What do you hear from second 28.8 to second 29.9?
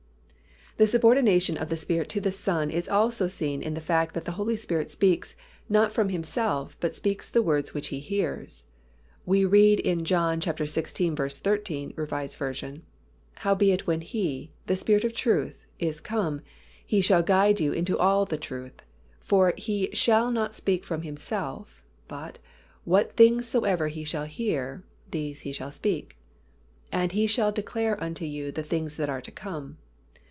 that are to come."